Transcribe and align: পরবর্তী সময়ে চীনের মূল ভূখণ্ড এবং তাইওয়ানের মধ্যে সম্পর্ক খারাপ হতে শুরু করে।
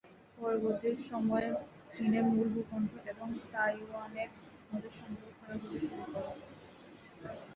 পরবর্তী 0.37 0.89
সময়ে 1.09 1.49
চীনের 1.93 2.25
মূল 2.27 2.47
ভূখণ্ড 2.53 2.91
এবং 3.11 3.27
তাইওয়ানের 3.51 4.29
মধ্যে 4.69 4.91
সম্পর্ক 4.97 5.33
খারাপ 5.39 5.59
হতে 5.63 5.79
শুরু 5.81 6.03
করে। 6.13 6.31